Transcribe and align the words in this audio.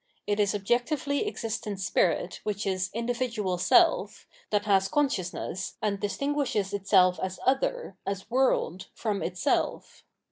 It 0.25 0.39
is 0.39 0.55
objectively 0.55 1.27
existent 1.27 1.79
spirit 1.79 2.39
which 2.43 2.65
is 2.65 2.89
individual 2.91 3.59
self, 3.59 4.25
that 4.49 4.65
has 4.65 4.87
con 4.87 5.09
sciousness 5.09 5.75
and 5.79 5.99
distinguishes 5.99 6.73
itself 6.73 7.19
as 7.21 7.39
other, 7.45 7.95
as 8.03 8.27
world, 8.27 8.87
from 8.95 9.21
itself. 9.21 10.03